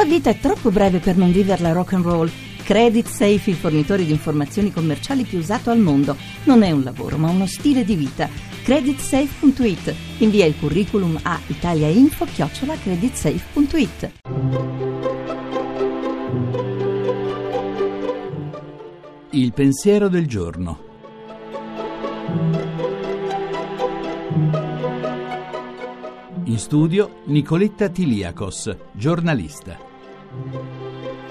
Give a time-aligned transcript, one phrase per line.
[0.00, 2.30] La vita è troppo breve per non viverla rock and roll.
[2.64, 6.16] Credit Safe, il fornitore di informazioni commerciali più usato al mondo.
[6.44, 8.26] Non è un lavoro, ma uno stile di vita.
[8.62, 9.94] Creditsafe.it.
[10.20, 14.12] Invia il curriculum a italiainfo-creditsafe.it.
[19.32, 20.78] Il pensiero del giorno.
[26.44, 29.88] In studio Nicoletta Tiliakos, giornalista.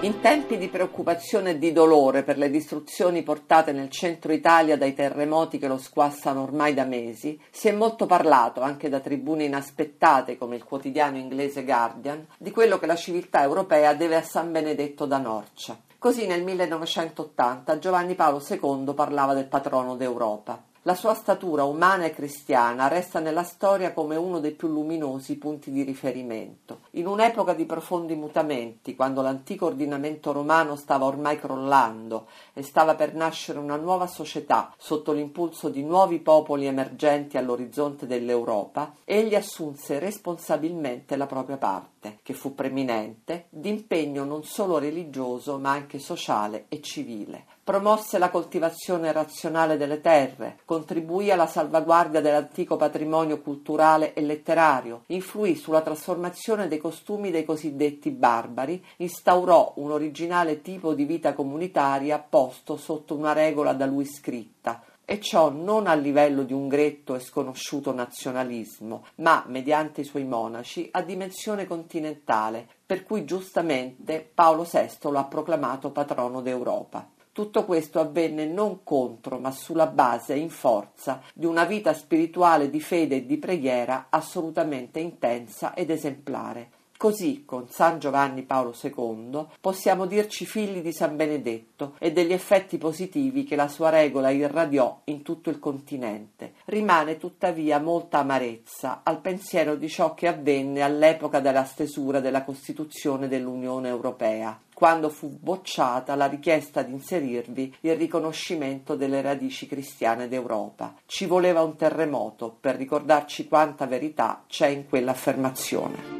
[0.02, 4.92] In tempi di preoccupazione e di dolore per le distruzioni portate nel centro Italia dai
[4.92, 10.36] terremoti che lo squassano ormai da mesi, si è molto parlato, anche da tribune inaspettate
[10.36, 15.06] come il quotidiano inglese Guardian, di quello che la civiltà europea deve a San Benedetto
[15.06, 15.78] da Norcia.
[15.98, 20.62] Così nel 1980 Giovanni Paolo II parlava del patrono d'Europa.
[20.84, 25.70] La sua statura umana e cristiana resta nella storia come uno dei più luminosi punti
[25.70, 26.80] di riferimento.
[26.92, 33.14] In un'epoca di profondi mutamenti, quando l'antico ordinamento romano stava ormai crollando e stava per
[33.14, 41.16] nascere una nuova società sotto l'impulso di nuovi popoli emergenti all'orizzonte dell'Europa, egli assunse responsabilmente
[41.16, 47.58] la propria parte, che fu preminente, d'impegno non solo religioso ma anche sociale e civile
[47.62, 55.54] promosse la coltivazione razionale delle terre, contribuì alla salvaguardia dell'antico patrimonio culturale e letterario, influì
[55.54, 62.76] sulla trasformazione dei costumi dei cosiddetti barbari, instaurò un originale tipo di vita comunitaria posto
[62.76, 67.18] sotto una regola da lui scritta, e ciò non a livello di un gretto e
[67.18, 75.10] sconosciuto nazionalismo, ma mediante i suoi monaci a dimensione continentale, per cui giustamente Paolo VI
[75.10, 77.08] lo ha proclamato patrono d'Europa.
[77.32, 82.80] Tutto questo avvenne non contro, ma sulla base, in forza, di una vita spirituale di
[82.80, 86.79] fede e di preghiera assolutamente intensa ed esemplare.
[87.00, 92.76] Così, con San Giovanni Paolo II, possiamo dirci figli di San Benedetto e degli effetti
[92.76, 96.56] positivi che la sua regola irradiò in tutto il continente.
[96.66, 103.28] Rimane tuttavia molta amarezza al pensiero di ciò che avvenne all'epoca della stesura della Costituzione
[103.28, 110.96] dell'Unione Europea quando fu bocciata la richiesta di inserirvi il riconoscimento delle radici cristiane d'Europa.
[111.06, 116.19] Ci voleva un terremoto per ricordarci quanta verità c'è in quell'affermazione.